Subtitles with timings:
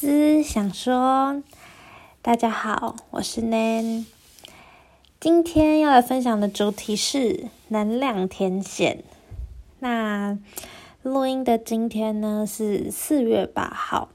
[0.00, 1.42] 思想说，
[2.22, 4.06] 大家好，我是 Nan。
[5.20, 9.04] 今天要来分享的主题是能量天线。
[9.80, 10.38] 那
[11.02, 14.08] 录音的今天呢是四月八号，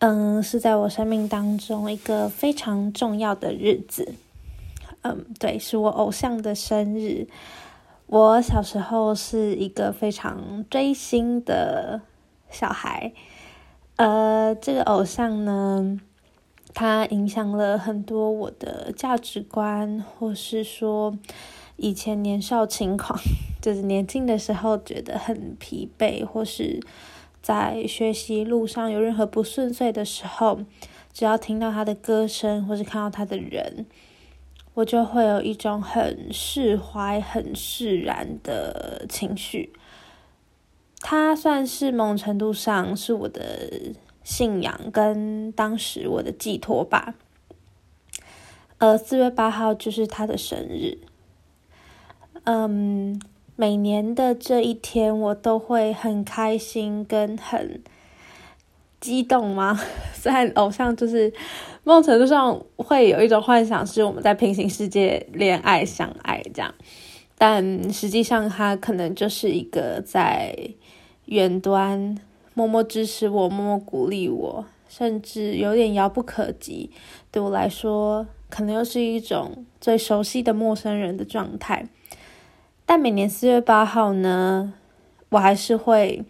[0.00, 4.16] 嗯，是在我生命当中一个非常重要的日子。
[5.02, 7.28] 嗯，对，是我偶像的生日。
[8.06, 12.00] 我小时候是一个非常追星的
[12.50, 13.12] 小孩。
[13.96, 16.00] 呃，这个偶像呢，
[16.74, 21.16] 他影响了很多我的价值观，或是说
[21.76, 23.16] 以前年少轻狂，
[23.62, 26.80] 就是年轻的时候觉得很疲惫，或是
[27.40, 30.58] 在学习路上有任何不顺遂的时候，
[31.12, 33.86] 只要听到他的歌声，或是看到他的人，
[34.74, 39.72] 我就会有一种很释怀、很释然的情绪。
[41.06, 47.14] 它算是某种程度上是我的信仰跟当时我的寄托吧。
[48.78, 50.96] 呃，四月八号就是他的生日。
[52.44, 53.20] 嗯，
[53.54, 57.82] 每年的这一天我都会很开心跟很
[58.98, 59.78] 激动吗？
[60.16, 61.30] 虽然偶像就是
[61.82, 66.74] 某种程度上会有一种幻想，是我们在平行世界恋爱相爱这样，
[67.36, 70.56] 但实际上他可能就是一个在。
[71.26, 72.16] 远端
[72.54, 76.90] 默默支持我，默默鼓励我，甚至有点遥不可及。
[77.30, 81.88] 对我来说，可能又是一种最熟悉的陌生人的状态。
[82.86, 84.74] 但每年四月八号呢，
[85.30, 86.22] 我还是会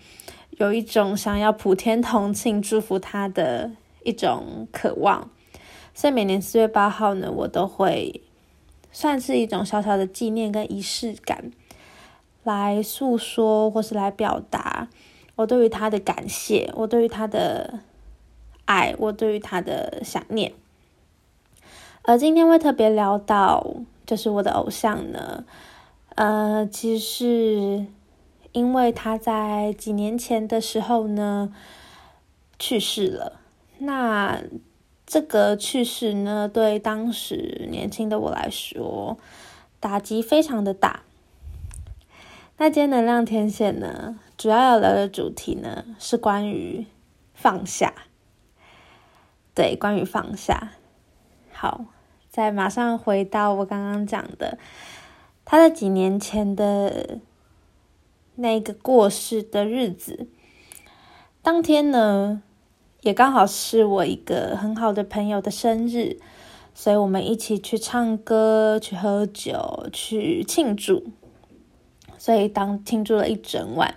[0.52, 3.72] 有一种想要普天同庆、祝福他的
[4.04, 5.28] 一种渴望。
[5.92, 8.22] 所以每年四月八号呢，我都会
[8.92, 11.50] 算是一种小小的纪念跟仪式感。
[12.44, 14.88] 来诉说，或是来表达
[15.36, 17.80] 我对于他的感谢，我对于他的
[18.66, 20.52] 爱，我对于他的想念。
[22.02, 23.66] 而今天会特别聊到，
[24.04, 25.44] 就是我的偶像呢，
[26.16, 27.86] 呃，其实是
[28.52, 31.52] 因为他在几年前的时候呢
[32.58, 33.40] 去世了。
[33.78, 34.42] 那
[35.06, 39.16] 这个去世呢，对当时年轻的我来说，
[39.80, 41.03] 打击非常的大。
[42.56, 46.86] 那今天能量天线呢，主要要聊的主题呢是关于
[47.34, 47.92] 放下。
[49.52, 50.72] 对，关于放下。
[51.52, 51.84] 好，
[52.30, 54.56] 再马上回到我刚刚讲的，
[55.44, 57.18] 他在几年前的
[58.36, 60.28] 那个过世的日子，
[61.42, 62.40] 当天呢，
[63.00, 66.20] 也刚好是我一个很好的朋友的生日，
[66.72, 71.08] 所以我们一起去唱歌、去喝酒、去庆祝。
[72.24, 73.96] 所以当庆祝了一整晚，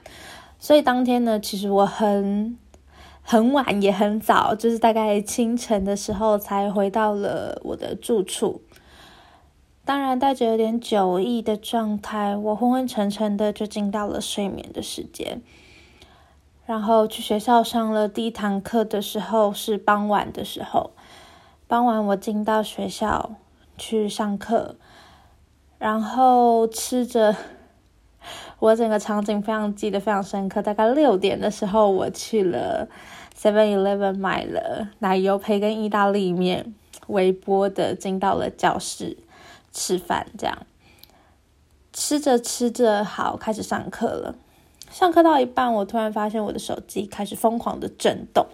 [0.59, 2.57] 所以当天呢，其实我很
[3.21, 8.59] 很晚也很早，就是大概清晨的时候才回到了我的住处。
[9.85, 15.41] 当然带着有点酒意的状态，我昏昏沉沉的就进到了睡眠的时间。
[16.65, 20.91] 然后去学校上了第一堂课的时候是傍晚的时候，
[21.65, 23.35] 傍晚我进到学校
[23.77, 24.75] 去上课，
[25.77, 27.33] 然后吃着。
[28.59, 30.63] 我整个场景非常记得非常深刻。
[30.63, 32.87] 大概六点的时候，我去了
[33.39, 36.73] Seven Eleven 买了奶油培根意大利面，
[37.05, 39.17] 微波的进到了教室
[39.71, 40.25] 吃饭。
[40.37, 40.57] 这样
[41.93, 44.33] 吃着吃着，好开始上课了。
[44.89, 48.47] 上课到一半，我突然发现我的手机开始疯狂的震动，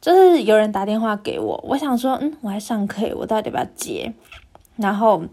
[0.00, 1.64] 就是有人打电话给我。
[1.66, 4.14] 我想说，嗯，我还上课，我到底要不要接？
[4.76, 5.24] 然后。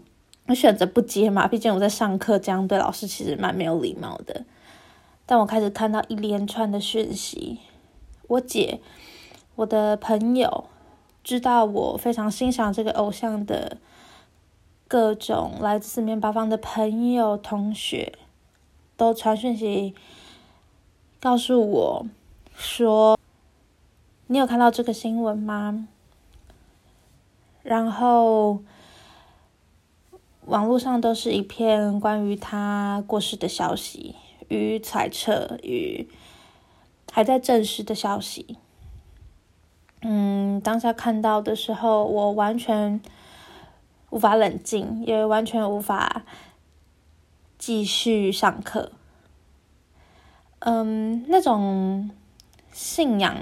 [0.48, 4.44] 我选择不接嘛，毕竟我在上课，这样对老师其实蛮没有礼貌的。
[5.26, 7.58] 但我开始看到一连串的讯息，
[8.28, 8.80] 我姐、
[9.56, 10.66] 我的朋友，
[11.24, 13.78] 知道我非常欣赏这个偶像的
[14.86, 18.12] 各种来自四面八方的朋友、同学，
[18.96, 19.96] 都传讯息
[21.18, 22.06] 告诉我
[22.54, 23.18] 说
[24.28, 25.88] ：“你有看到这个新闻吗？”
[27.64, 28.60] 然后。
[30.46, 34.14] 网络上都是一片关于他过世的消息
[34.48, 36.08] 与揣测与
[37.12, 38.56] 还在证实的消息。
[40.02, 43.00] 嗯，当下看到的时候，我完全
[44.10, 46.24] 无法冷静，也完全无法
[47.58, 48.92] 继续上课。
[50.60, 52.10] 嗯，那种
[52.70, 53.36] 信仰。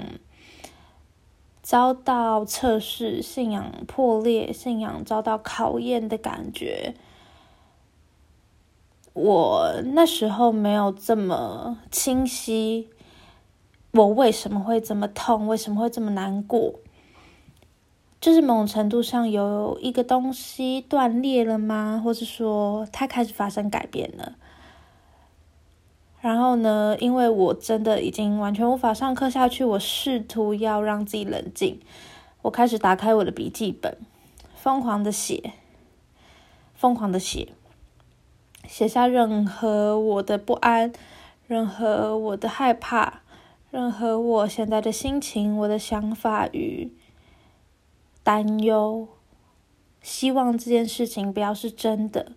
[1.65, 6.93] 遭到测试，信仰破裂，信仰遭到考验的感觉，
[9.13, 12.87] 我那时候没有这么清晰，
[13.93, 15.47] 我为什么会这么痛？
[15.47, 16.75] 为什么会这么难过？
[18.21, 21.99] 就是某种程度上有一个东西断裂了吗？
[22.05, 24.35] 或者说它开始发生改变了？
[26.25, 26.97] 然后呢？
[26.99, 31.79] 因为我真的已经完全无法上课下去，我试图要让自己冷静。
[32.41, 33.95] 我开始打开我的笔记本，
[34.55, 35.53] 疯狂的写，
[36.73, 37.49] 疯狂的写，
[38.67, 40.91] 写下任何我的不安，
[41.45, 43.21] 任何我的害怕，
[43.69, 46.91] 任何我现在的心情，我的想法与
[48.23, 49.07] 担忧，
[50.01, 52.31] 希望这件事情不要是真的。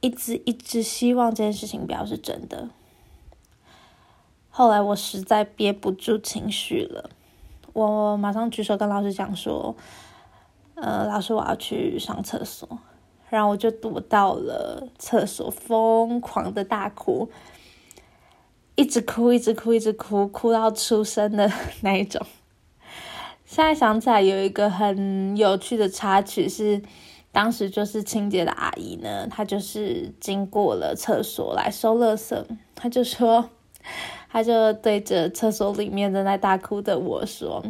[0.00, 2.68] 一直一直希望这件事情不要是真的。
[4.48, 7.10] 后来我实在憋不住情绪了，
[7.72, 9.74] 我马上举手跟老师讲说
[10.74, 12.78] ：“呃，老师，我要去上厕所。”
[13.28, 17.28] 然后我就躲到了厕所，疯狂的大哭，
[18.74, 21.50] 一直哭，一直哭，一直哭，哭到出声的
[21.82, 22.24] 那一种。
[23.44, 26.82] 现在想起来，有一个很有趣的插曲是。
[27.30, 32.42] 当时就是清洁的阿姨呢，她就是经过了厕所来收垃圾，
[32.74, 33.50] 她就说，
[34.30, 37.62] 她就对着厕所里面正在大哭的我说：“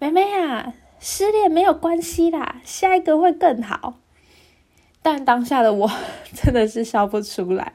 [0.00, 3.94] 妹妹啊，失恋没有关系啦，下一个会更好。”
[5.02, 5.90] 但当下的我
[6.34, 7.74] 真的是笑不出来，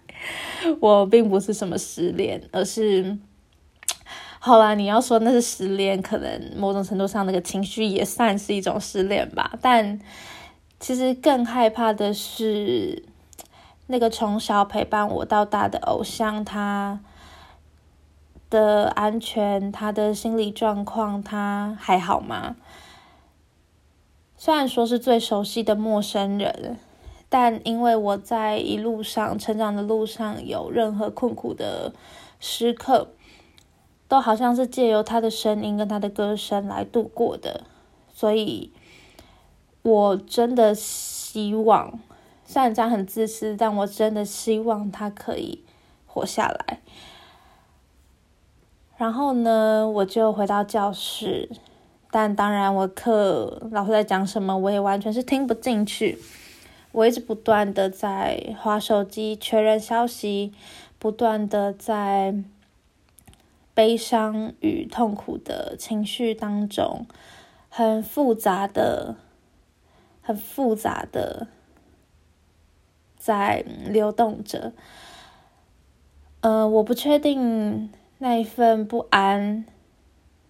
[0.81, 3.17] 我并不是什么失恋，而是
[4.39, 9.99] 好啦你要说那是失恋，可能某种程度上那个情绪也算是一种失恋吧，但。
[10.85, 13.01] 其实更害怕的是，
[13.87, 16.99] 那个从小陪伴我到大的偶像，他
[18.51, 22.55] 的安全，他的心理状况，他还好吗？
[24.37, 26.77] 虽然说是最熟悉的陌生人，
[27.29, 31.93] 但因为我在一路上成长的路上有任何困苦的
[32.39, 33.07] 时刻，
[34.07, 37.63] 都好像是借由他的声音跟他的歌声来度过的，
[38.13, 38.71] 所以。
[39.85, 41.99] 我真的希望，
[42.43, 45.63] 虽然这样很自私，但我真的希望他可以
[46.07, 46.79] 活下来。
[48.97, 51.47] 然后呢，我就回到教室，
[52.09, 56.17] 但当然，我课老师在讲什么，我也完全是听不进去。
[56.91, 60.51] 我一直不断的在划手机确认消息，
[60.97, 62.33] 不断的在
[63.75, 67.05] 悲伤与痛苦的情绪当中，
[67.69, 69.17] 很复杂的。
[70.25, 71.47] 很复杂的，
[73.15, 74.73] 在流动着。
[76.41, 79.65] 呃，我不确定那一份不安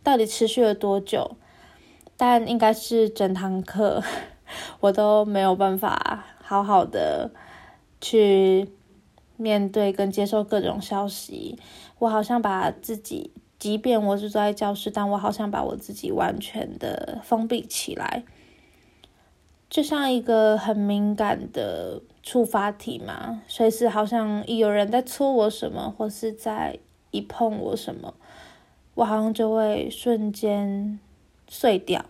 [0.01, 1.36] 到底持续了多久，
[2.16, 4.01] 但应该是整堂课
[4.80, 7.31] 我都没有办法好好的
[8.00, 8.69] 去
[9.36, 11.60] 面对跟接受各种消息。
[12.00, 18.24] 我好像把自己，即便我是坐在教室，但我好像把我自己完全的封闭起来。
[19.75, 26.80] 就像一个很敏感的触发体嘛，随时好像有人在戳我什么，或是在
[27.12, 28.13] 一碰我什么，
[28.94, 30.98] 我好像就会瞬间
[31.50, 32.06] 碎掉，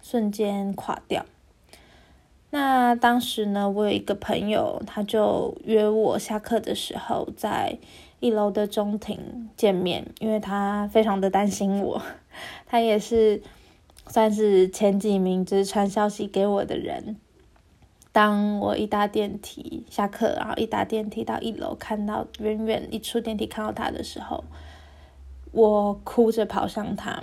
[0.00, 1.26] 瞬间垮掉。
[2.50, 7.78] 那当时呢，我有一个朋友，他就约我下课的时候在
[8.20, 12.00] 一楼的中庭见面，因为他非常的担心我，
[12.64, 13.42] 他也是。
[14.08, 17.16] 算是前几名，就是传消息给我的人。
[18.12, 24.44] 当我一搭电梯下课，然后一搭电梯到一楼，看到远远一出电梯看到他的时候，
[25.52, 27.22] 我哭着跑向他。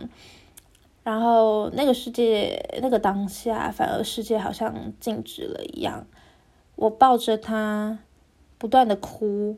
[1.04, 6.08] 然后那个世界，那个当下，反而世界好像静止了一样。
[6.76, 8.00] 我抱着他，
[8.58, 9.58] 不断的哭，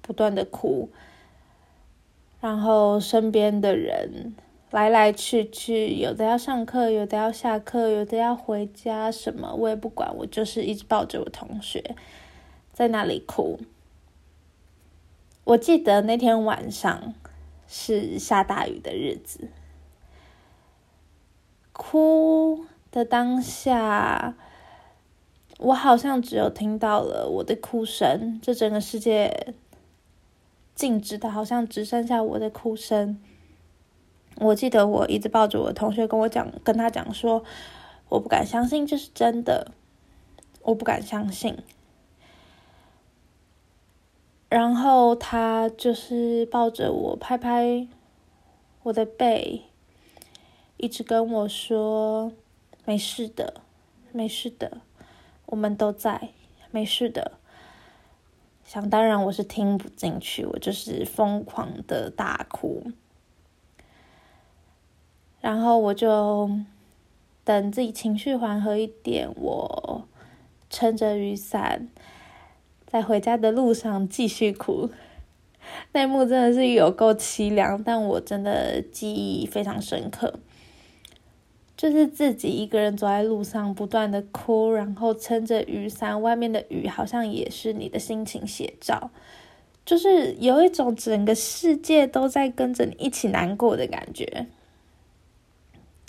[0.00, 0.88] 不断的哭。
[2.40, 4.34] 然后身边的人。
[4.70, 11.96] 来来去去，有的要上课，有的要下课，有的要回家，什么我也不管，我就是一直抱着我同学，
[12.72, 13.58] 在那里哭。
[15.42, 17.14] 我记得那天晚上
[17.66, 19.48] 是下大雨的日子，
[21.72, 24.36] 哭的当下，
[25.58, 29.54] 我好像只有听到了我的哭声，这整个世界
[30.76, 33.20] 静止的，好像只剩下我的哭声。
[34.36, 37.44] 我记得我一直抱着我的同学跟我讲，跟他讲说，
[38.08, 39.72] 我不敢相信这是真的，
[40.62, 41.58] 我不敢相信。
[44.48, 47.86] 然后他就是抱着我，拍拍
[48.82, 49.62] 我的背，
[50.76, 52.32] 一直跟我说
[52.84, 53.60] ：“没事的，
[54.10, 54.78] 没事的，
[55.46, 56.30] 我们都在，
[56.70, 57.32] 没事的。”
[58.64, 62.90] 想当然我是听不进去，我就是疯狂的大哭。
[65.40, 66.50] 然后我就
[67.44, 70.06] 等自己情绪缓和一点，我
[70.68, 71.88] 撑着雨伞，
[72.86, 74.90] 在回家的路上继续哭。
[75.92, 80.40] 那一幕真的是有够凄凉，但我真的记忆非常深刻。
[81.76, 89.10] 就是自己一个人走在路上，不断的哭，然后撑着雨伞，外面的雨好像也是你的心情写照，
[89.86, 94.46] 就是有一种整个世界都在跟着你一起难过的感觉。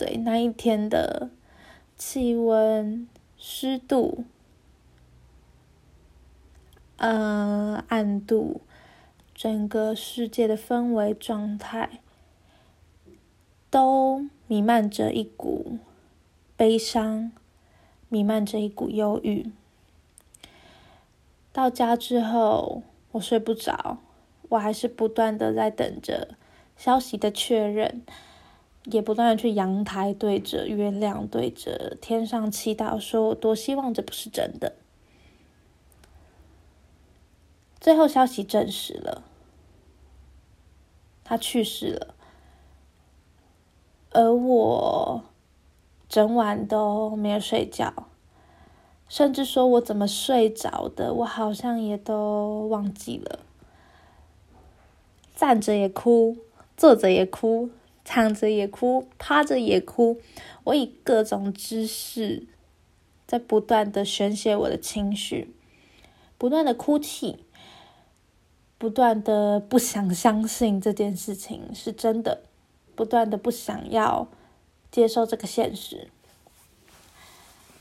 [0.02, 1.30] 对，那一天的
[1.96, 4.24] 气温、湿度、
[6.98, 8.62] 呃暗度，
[9.36, 12.00] 整个世界的氛围状态
[13.70, 14.26] 都。
[14.48, 15.78] 弥漫着一股
[16.58, 17.32] 悲伤，
[18.10, 19.50] 弥漫着一股忧郁。
[21.54, 24.00] 到家之后，我睡不着，
[24.50, 26.36] 我还是不断的在等着
[26.76, 28.02] 消息的确认，
[28.86, 34.74] 也不断的去阳台对着月亮，对着天上祈祷，说我多希望这不是真的。
[37.80, 39.24] 最后消息证实了，
[41.24, 42.16] 他去世了。
[44.14, 45.24] 而我
[46.10, 48.08] 整晚都没有睡觉，
[49.08, 53.40] 甚至说我怎么睡着的，我好像也都忘记了。
[55.36, 56.38] 站着也哭，
[56.76, 57.70] 坐着也哭，
[58.04, 60.20] 躺着也哭，趴着也哭，
[60.64, 62.48] 我以各种姿势
[63.26, 65.54] 在不断的宣泄我的情绪，
[66.38, 67.46] 不断的哭泣，
[68.78, 72.44] 不断的不想相信这件事情是真的。
[72.94, 74.28] 不断的不想要
[74.92, 76.10] 接受这个现实，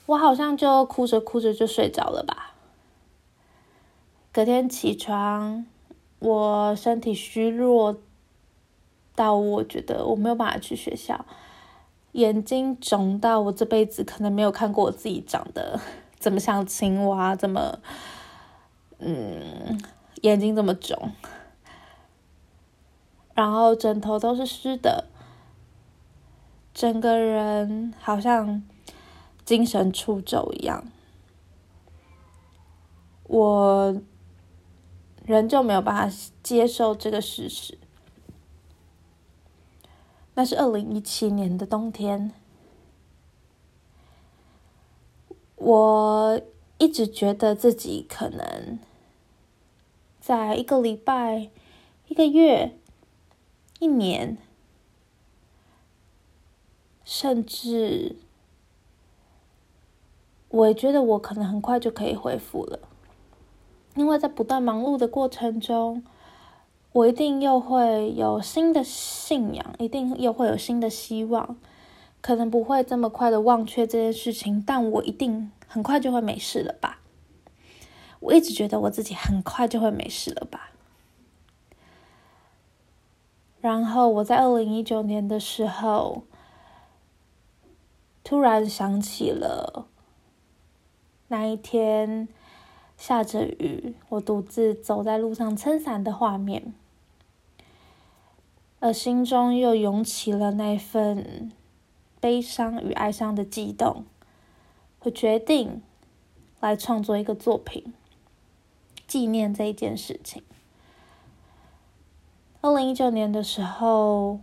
[0.07, 2.55] 我好像就哭着哭着就睡着了吧。
[4.33, 5.67] 隔天起床，
[6.21, 8.01] 我身体虚弱
[9.15, 11.25] 到我觉得我没有办法去学校，
[12.13, 15.79] 眼睛肿到我这辈子可能没有看过我自己长得
[16.19, 17.79] 怎么像青蛙，怎么
[18.99, 19.81] 嗯
[20.23, 21.13] 眼睛这么肿。
[23.35, 25.07] 然后枕头都是湿的，
[26.75, 28.63] 整个人好像
[29.45, 30.85] 精神出走一样，
[33.25, 33.97] 我
[35.25, 37.79] 仍旧没有办法接受这个事实。
[40.35, 42.33] 那是二零一七年的冬天，
[45.57, 46.41] 我
[46.79, 48.79] 一直觉得自己可能
[50.21, 51.51] 在一个礼拜、
[52.09, 52.77] 一个月。
[53.83, 54.37] 一年，
[57.03, 58.17] 甚至，
[60.51, 62.79] 我也觉得我可能很快就可以恢复了，
[63.95, 66.05] 因为在不断忙碌的过程中，
[66.93, 71.57] 我一定又会有新的信仰，一定又会有新的希望，
[72.21, 76.99] 可能不会这么快的忘却这件事情，但我一定很快就会没事了吧？
[78.19, 80.71] 我一直觉得我自己很快就会没事了吧？
[83.61, 86.25] 然后我在二零一九年的时候，
[88.25, 89.87] 突然想起了
[91.29, 92.27] 那一天
[92.97, 96.75] 下着雨，我独自走在路上撑伞的画面，
[98.81, 101.53] 而心中又涌起了那份
[102.19, 104.05] 悲伤与哀伤的激动，
[105.01, 105.83] 我决定
[106.61, 107.93] 来创作一个作品，
[109.07, 110.43] 纪念这一件事情。
[112.63, 114.41] 二零一九年的时候，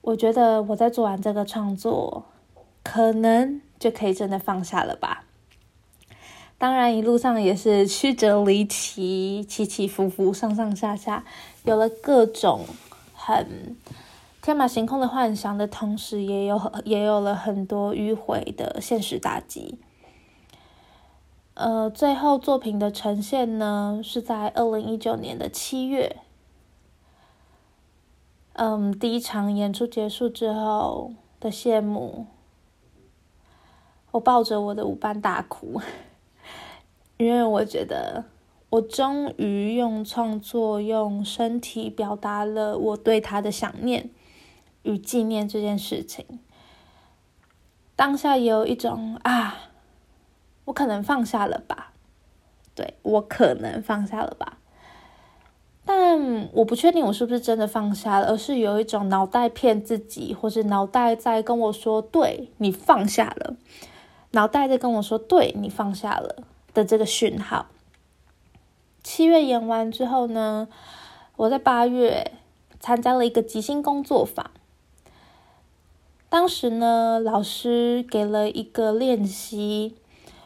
[0.00, 2.24] 我觉得我在做完这个创作，
[2.82, 5.24] 可能就可以真的放下了吧。
[6.58, 11.24] 当然，一路上也是曲折离奇、起起伏伏、上上下下，
[11.62, 12.66] 有了各种
[13.14, 13.76] 很
[14.42, 19.78] 天马行空的幻想的同时，也有也有了很多迂回的现实打击。
[21.54, 26.16] 呃，最后作品的呈现呢，是在二零一九年的七月。
[28.54, 32.26] 嗯，第一场演出结束之后的谢幕，
[34.10, 35.80] 我抱着我的舞伴大哭，
[37.18, 38.24] 因为我觉得
[38.70, 44.10] 我终于用创作、用身体表达了我对他的想念
[44.82, 46.24] 与纪念这件事情。
[47.94, 49.64] 当下也有一种啊。
[50.64, 51.94] 我可能放下了吧，
[52.74, 54.58] 对我可能放下了吧，
[55.86, 63.56] 但我不确定我是不是真的放下了，而是有一种脑袋骗自己，或是脑袋在跟我说“对你放下了”，
[64.32, 66.44] 脑袋在跟我说“对你放下了”
[66.78, 67.66] 的这个讯号。
[69.02, 70.68] 七月演完之后呢，
[71.34, 72.32] 我在八月
[72.78, 74.52] 参加了一个即兴工作坊。
[76.28, 79.96] 当时呢，老师给了一个练习，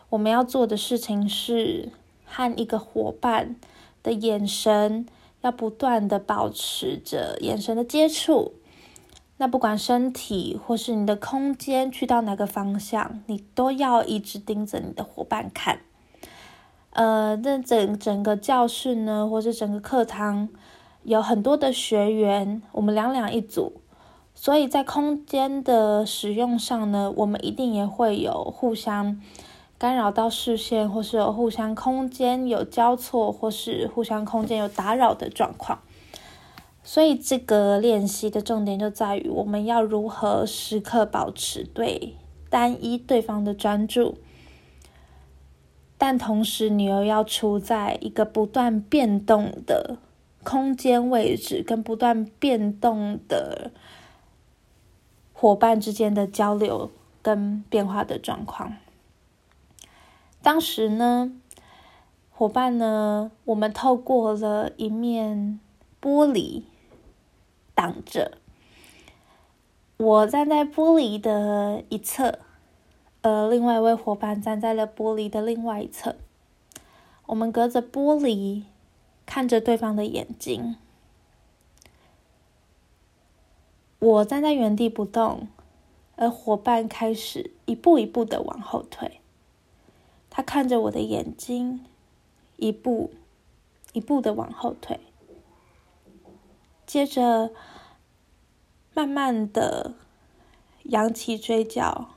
[0.09, 1.91] 我们要做的事情是
[2.25, 3.57] 和一个伙伴
[4.03, 5.07] 的眼神
[5.43, 8.55] 要不断的保持着眼神的接触。
[9.37, 15.81] 那不管身体或是你的空间去到哪个方向，你都要一直盯着你的伙伴看。
[16.93, 20.49] 呃，那整整个教室呢，或是整个课堂，
[21.05, 23.81] 有很多的学员，我们两两一组。
[24.35, 29.21] 所以在空间的使用上呢，我们一定也会有互相
[29.79, 35.81] 干扰到视线，或是有互相空间有交错，或是互相空间有打扰的状况。
[36.83, 42.17] 所以这个练习的重点就在于，我们要如何时刻保持对
[42.51, 44.17] 单一对方的专注，
[46.05, 49.99] 但同时你又要处在一个不断变动的
[50.43, 53.71] 空间位置，跟不断变动的。
[55.33, 56.91] 伙伴之间的交流
[57.23, 58.77] 跟变化的状况。
[60.43, 61.33] 当时呢，
[62.33, 65.61] 伙伴呢，我们透过了一面
[66.01, 66.63] 玻璃
[67.77, 68.39] 挡着，
[69.99, 72.41] 我站在玻璃的一侧，
[73.23, 76.17] 呃，另外一位伙伴站在了玻璃的另外一侧，
[77.27, 78.65] 我们隔着玻璃
[79.25, 80.77] 看着对方的眼睛。
[84.01, 85.47] 我站在原地不动，
[86.17, 89.21] 而伙伴开始一步一步的往后退。
[90.29, 91.85] 他看着我的眼睛，
[92.57, 93.13] 一步
[93.93, 94.99] 一步的往后退，
[96.85, 97.53] 接着
[98.93, 99.95] 慢慢的
[100.83, 102.09] 扬起嘴角，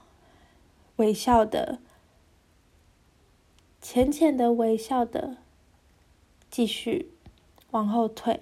[0.97, 1.79] 微笑的，
[3.81, 5.37] 浅浅的微笑的，
[6.49, 7.11] 继续
[7.71, 8.41] 往后退。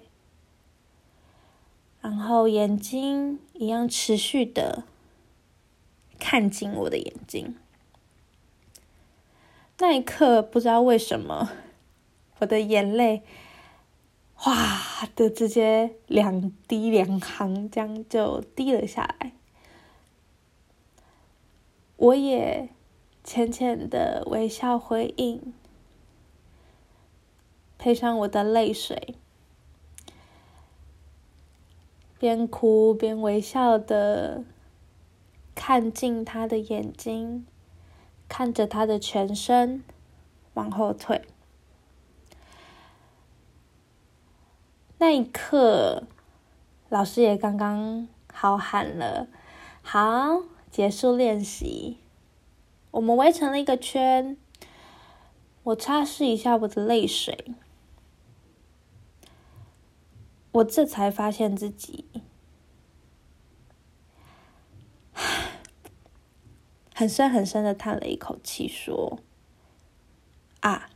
[2.02, 4.84] 然后眼睛一样持续的
[6.20, 7.56] 看进我的眼睛，
[9.78, 11.50] 那一刻不知道为什么，
[12.40, 13.24] 我的眼泪
[14.36, 19.32] 哗的直接两滴两行这样就滴了下来，
[22.04, 22.68] 我也
[23.24, 25.54] 浅浅的微笑回应，
[27.78, 29.16] 配上我的泪水。
[32.20, 34.44] 边哭边微笑的
[35.56, 37.46] 看进他的眼睛，
[38.28, 39.82] 看着他的全身
[40.56, 41.22] 往后退。
[44.98, 46.04] 那一刻，
[46.90, 49.28] 老师也刚刚好喊了
[49.82, 50.42] ：“好，
[50.74, 52.00] 结束练习。”
[52.90, 54.36] 我们围成了一个圈，
[55.64, 57.54] 我擦拭一下我的泪水。
[60.52, 62.06] 我这才发现自己
[66.94, 69.20] 很深很深的叹了一口气，说
[70.62, 70.90] ：“啊，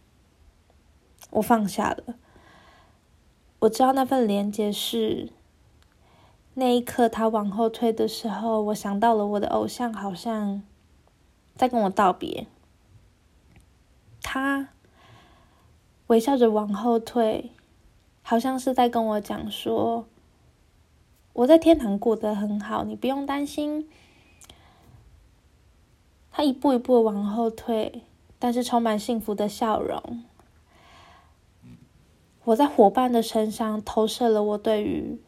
[1.32, 2.20] 我放下了。
[3.60, 5.32] 我知道那份连接是
[6.60, 10.63] 那一刻他往后退的时候，我想到了我的偶像，好像
[11.56, 12.48] 在跟我道别。
[14.24, 14.70] 他
[16.08, 17.52] 微笑着往后退。”
[18.30, 20.06] 好像是在跟我讲说，
[21.32, 23.89] 我在天堂过得很好，你不用担心。
[26.30, 28.02] 他一步一步往后退，
[28.38, 30.26] 但是充满幸福的笑容。
[32.43, 35.22] 我在伙伴的身上投射了我对于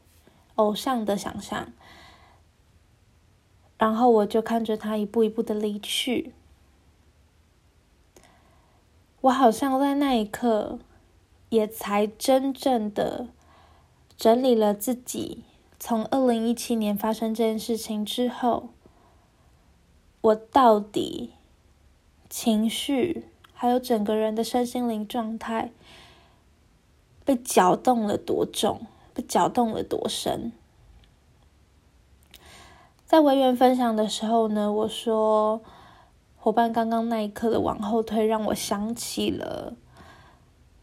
[0.60, 1.72] 偶像的想象，
[3.78, 6.34] 然后我就看着他一步一步的离去。
[9.22, 10.80] 我好像在那一刻。
[11.50, 13.26] 也才真正的
[14.16, 15.44] 整理了自己。
[15.80, 18.70] 从二零一七年发生这件事情之后，
[20.22, 21.34] 我到底
[22.30, 25.72] 情绪还有整个人的身心灵状态
[27.26, 28.86] 被搅动了多重，
[29.22, 30.52] 搅动了多深？
[33.06, 35.62] 在维园分享的时候呢，我说
[36.38, 39.74] 伙伴刚刚那一刻的往后退，让我想起了。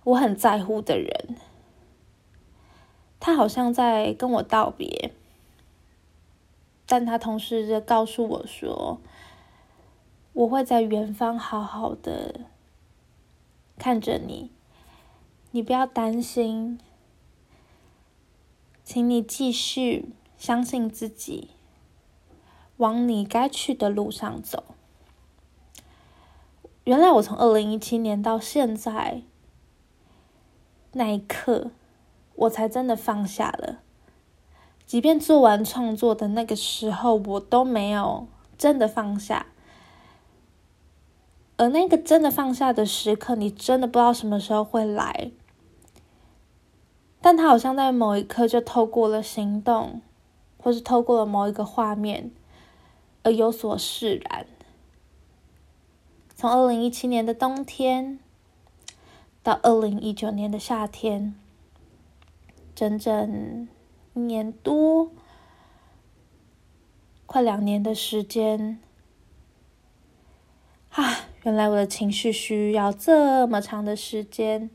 [0.05, 1.37] 我很在乎的人，
[3.18, 5.12] 他好像在跟我道别，
[6.87, 9.01] 但他同时在告诉我说，
[10.33, 12.40] 我会在远方好好的
[13.79, 14.51] 看着你，
[15.51, 16.79] 你不要担心，
[18.87, 21.51] 请你继续相信自己，
[22.77, 24.62] 往你该去的路上走。
[26.85, 29.22] 原来我从二零一七年到现在。
[30.92, 31.72] 那一刻，
[32.37, 33.81] 我才真的放下了。
[34.87, 39.46] 即便做完创作的那个时候，我都没有真的放下。
[41.57, 45.33] 而那个真的放下的时刻，你真的不知道什么时候会来。
[47.27, 50.01] 但他好像在某一刻就透过了行动，
[50.59, 52.31] 或是透过了某一个画面，
[53.25, 54.47] 而有所释然。
[56.37, 58.21] 从二零一七年的冬天
[59.43, 61.35] 到二零一九年的夏天，
[62.77, 63.67] 整整
[64.15, 65.11] 一年多，
[67.27, 68.79] 快两年的时间，
[70.91, 71.03] 啊，
[71.43, 74.71] 原来我的情绪需要这么长的时间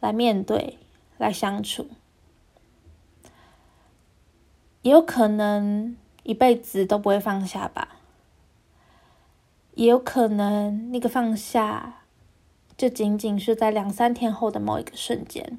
[0.00, 0.78] 来面对。
[1.18, 1.88] 来相处，
[4.82, 7.96] 也有可能一辈子都不会放下吧。
[9.74, 12.02] 也有可能那个放下，
[12.76, 15.58] 就仅仅是在两三天后的某一个瞬间。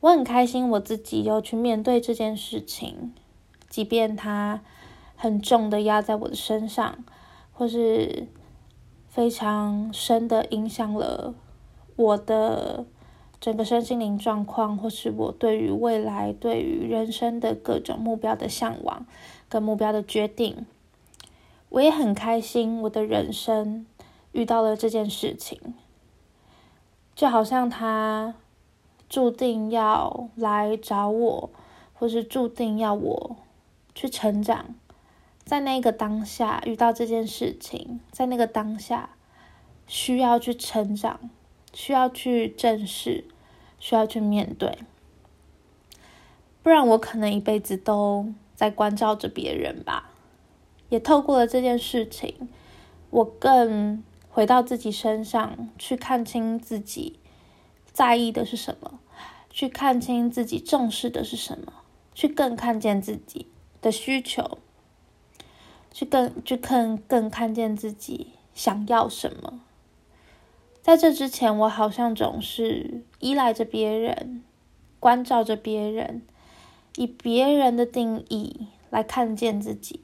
[0.00, 3.12] 我很开心，我自己又去面对这件事情，
[3.68, 4.62] 即便它
[5.16, 7.04] 很重的压在我的身上，
[7.52, 8.28] 或是
[9.08, 11.34] 非常深的影响了
[11.96, 12.84] 我的。
[13.40, 19.06] 整个身心灵状况，或是我对于未来、对于人生的各种目标的向往
[19.48, 20.66] 跟目标的决定，
[21.70, 22.82] 我也很开心。
[22.82, 23.86] 我的人生
[24.32, 25.58] 遇到了这件事情，
[27.14, 28.34] 就好像他
[29.08, 31.50] 注定要来找我，
[31.94, 33.36] 或是注定要我
[33.94, 34.74] 去成长。
[35.42, 39.10] 在那个当下遇到这件事情，在那个当下
[39.86, 41.30] 需要去成长。
[41.72, 43.24] 需要去正视，
[43.78, 44.78] 需要去面对，
[46.62, 50.10] 不然我可能一辈子都在关照着别人吧。
[50.88, 52.48] 也透过了这件事情，
[53.10, 57.18] 我更回到自己身上，去看清自己
[57.92, 58.98] 在意的是什么，
[59.48, 61.72] 去看清自己重视的是什么，
[62.14, 63.46] 去更看见自己
[63.80, 64.58] 的需求，
[65.92, 69.60] 去更去更更看见自己想要什么。
[70.82, 74.42] 在这之前，我好像总是依赖着别人，
[74.98, 76.22] 关照着别人，
[76.96, 80.00] 以别人的定义来看见自己，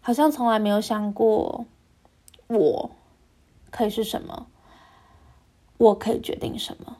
[0.00, 1.64] 好像从来没有想过
[2.48, 2.90] 我
[3.70, 4.46] 可以是什么，
[5.78, 6.98] 我可以决定什么。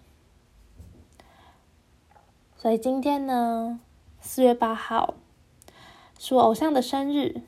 [2.57, 3.79] 所以今天呢，
[4.19, 5.15] 四月八号
[6.19, 7.43] 是我偶像的生日，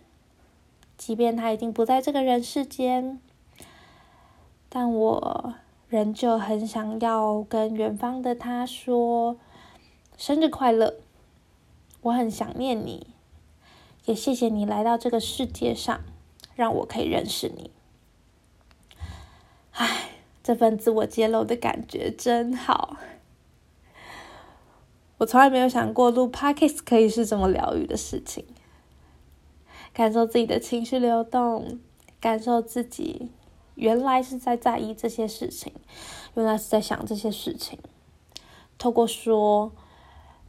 [0.99, 3.21] 即便他已经不在这个人世间。
[4.73, 5.55] 但我
[5.89, 9.37] 仍旧很想要跟远方的他说
[10.17, 10.95] 生日快乐，
[12.03, 13.09] 我很想念你，
[14.05, 16.01] 也谢谢你来到这个世界上，
[16.55, 17.73] 让我可以认识你。
[19.73, 20.11] 唉，
[20.45, 22.97] 这份自我揭露的感觉真好。
[25.19, 28.47] 我从来没有想过录 podcast 可以是这么疗愈的事情，
[29.93, 31.81] 感受自己的情绪流动，
[32.21, 33.33] 感受自己。
[33.81, 35.73] 原来是在在意这些事情，
[36.35, 37.79] 原来是在想这些事情。
[38.77, 39.73] 透过说，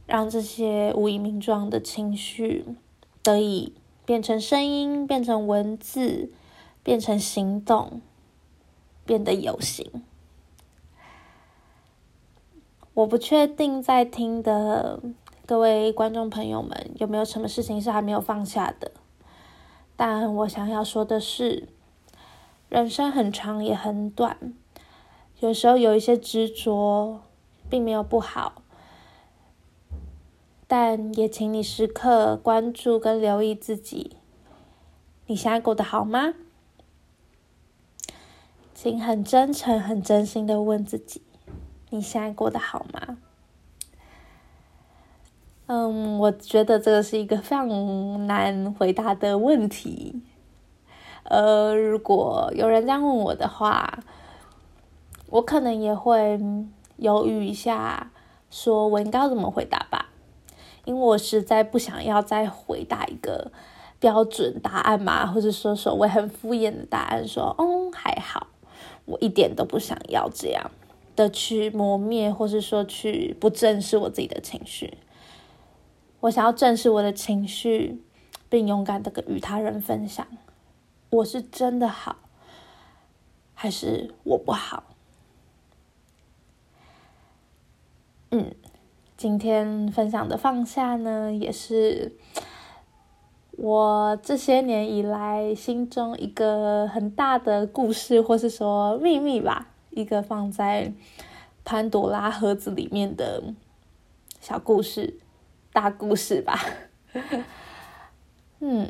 [0.06, 2.66] 让这些无以名状的情绪
[3.22, 3.72] 得以
[4.04, 6.30] 变成声音，变成文字，
[6.82, 8.02] 变成行动，
[9.06, 10.04] 变得有形。
[12.92, 15.00] 我不确定在听的
[15.46, 18.92] 各位观众朋友们有没有什么事情是还没有放下的，
[19.96, 21.68] 但我想要说的是。
[22.72, 24.54] 人生很长也很短，
[25.40, 27.20] 有时候有一些执着，
[27.68, 28.62] 并没有不好，
[30.66, 34.16] 但也请你时刻关注跟留意自己，
[35.26, 36.32] 你现在过得好吗？
[38.74, 41.20] 请很真诚、很真心的问自己，
[41.90, 43.18] 你现在过得好吗？
[45.66, 50.22] 嗯，我觉得这个是一个非常难回答的问题。
[51.24, 54.00] 呃，如果有人这样问我的话，
[55.30, 56.38] 我可能也会
[56.96, 58.10] 犹豫一下，
[58.50, 60.10] 说我应该怎么回答吧，
[60.84, 63.50] 因为我实在不想要再回答一个
[63.98, 68.48] 标准答案嘛，或者说所谓很敷衍的答案，说嗯还好，
[69.06, 70.70] 我一点都不想要这样
[71.16, 74.98] 的去磨灭，或是说去不正视我自己的情绪，
[76.20, 78.02] 我想要正视我的情绪，
[78.50, 80.26] 并勇敢的跟与他人分享。
[81.12, 82.16] 我是真的好，
[83.52, 84.84] 还是我不好？
[88.30, 88.54] 嗯，
[89.18, 92.16] 今天分享的放下呢，也是
[93.58, 100.94] 我这些年以来心中一个很大的故事，或是说秘密吧，一个放在
[101.62, 103.52] 潘多拉盒子里面的
[104.40, 105.18] 小故事、
[105.74, 106.58] 大故事吧。
[108.60, 108.88] 嗯，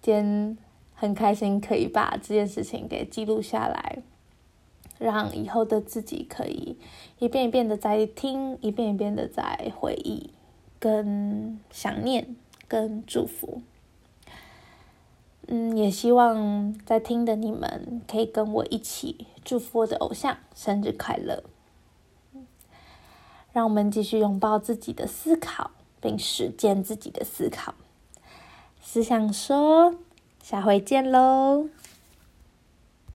[0.00, 0.58] 今天
[1.00, 4.02] 很开心可以把这件事情给记录下来，
[4.98, 6.76] 让以后的自己可以
[7.20, 10.30] 一遍一遍的在听，一遍一遍的在回忆，
[10.80, 12.34] 跟想念，
[12.66, 13.62] 跟祝福。
[15.46, 21.44] 嗯，也希望在听的你们可以跟我一起祝福我的偶像生日快乐。
[23.52, 27.74] 让我们继续拥抱自己的思考，并实践自己的思考。
[28.82, 29.94] 思想说，
[30.48, 31.68] 下回见喽。